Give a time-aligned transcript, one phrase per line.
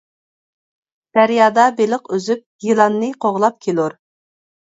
[1.17, 3.97] دەريادا بېلىق ئۈزۈپ، يىلاننى قوغلاپ كېلۇر.